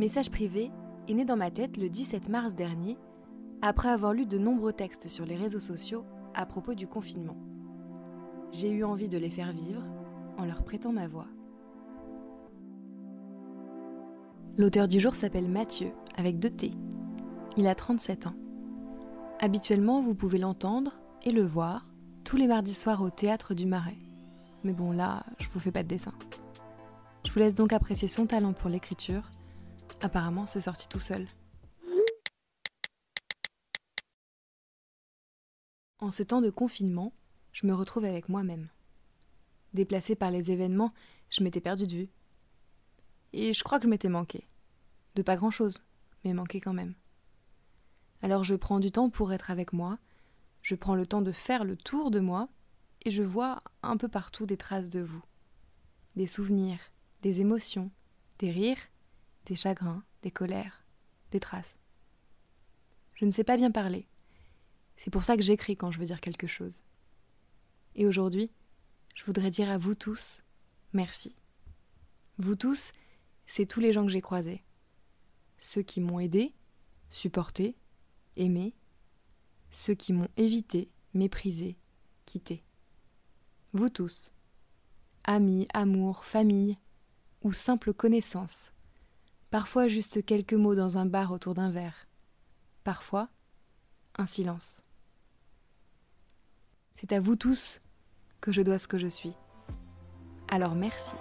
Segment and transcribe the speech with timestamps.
[0.00, 0.70] Message privé
[1.08, 2.96] est né dans ma tête le 17 mars dernier,
[3.60, 7.36] après avoir lu de nombreux textes sur les réseaux sociaux à propos du confinement.
[8.50, 9.82] J'ai eu envie de les faire vivre
[10.38, 11.26] en leur prêtant ma voix.
[14.56, 16.72] L'auteur du jour s'appelle Mathieu, avec deux T.
[17.58, 18.36] Il a 37 ans.
[19.38, 21.90] Habituellement, vous pouvez l'entendre et le voir
[22.24, 23.98] tous les mardis soirs au théâtre du Marais.
[24.64, 26.12] Mais bon, là, je vous fais pas de dessin.
[27.26, 29.28] Je vous laisse donc apprécier son talent pour l'écriture.
[30.02, 31.26] Apparemment, c'est sorti tout seul.
[35.98, 37.12] En ce temps de confinement,
[37.52, 38.68] je me retrouve avec moi-même.
[39.74, 40.90] Déplacée par les événements,
[41.28, 42.08] je m'étais perdue de vue.
[43.34, 44.48] Et je crois que je m'étais manqué.
[45.16, 45.84] De pas grand-chose,
[46.24, 46.94] mais manqué quand même.
[48.22, 49.98] Alors je prends du temps pour être avec moi,
[50.62, 52.48] je prends le temps de faire le tour de moi,
[53.04, 55.22] et je vois un peu partout des traces de vous.
[56.16, 56.80] Des souvenirs,
[57.22, 57.90] des émotions,
[58.38, 58.88] des rires,
[59.50, 60.84] des chagrins, des colères,
[61.32, 61.76] des traces.
[63.14, 64.06] Je ne sais pas bien parler.
[64.96, 66.84] C'est pour ça que j'écris quand je veux dire quelque chose.
[67.96, 68.52] Et aujourd'hui,
[69.16, 70.44] je voudrais dire à vous tous
[70.92, 71.34] merci.
[72.38, 72.92] Vous tous,
[73.48, 74.62] c'est tous les gens que j'ai croisés.
[75.58, 76.54] Ceux qui m'ont aidé,
[77.08, 77.74] supporté,
[78.36, 78.76] aimé.
[79.72, 81.76] Ceux qui m'ont évité, méprisé,
[82.24, 82.62] quitté.
[83.72, 84.32] Vous tous.
[85.24, 86.78] Amis, amour, famille
[87.42, 88.72] ou simples connaissances.
[89.50, 92.06] Parfois juste quelques mots dans un bar autour d'un verre.
[92.84, 93.28] Parfois,
[94.16, 94.84] un silence.
[96.94, 97.80] C'est à vous tous
[98.40, 99.34] que je dois ce que je suis.
[100.48, 101.14] Alors merci.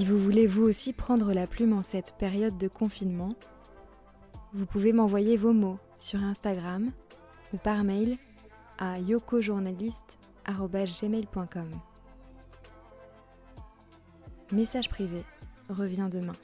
[0.00, 3.34] Si vous voulez vous aussi prendre la plume en cette période de confinement,
[4.54, 6.90] vous pouvez m'envoyer vos mots sur Instagram
[7.52, 8.16] ou par mail
[8.78, 11.80] à yokojournaliste.gmail.com.
[14.52, 15.22] Message privé
[15.68, 16.36] revient demain.